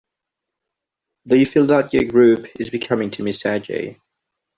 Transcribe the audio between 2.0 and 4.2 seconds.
group is becoming too messagey?